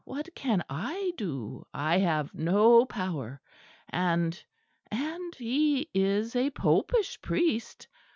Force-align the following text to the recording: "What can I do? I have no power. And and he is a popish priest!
"What 0.03 0.33
can 0.33 0.63
I 0.67 1.11
do? 1.15 1.67
I 1.75 1.99
have 1.99 2.33
no 2.33 2.85
power. 2.87 3.39
And 3.89 4.43
and 4.89 5.35
he 5.35 5.91
is 5.93 6.35
a 6.35 6.49
popish 6.49 7.21
priest! 7.21 7.87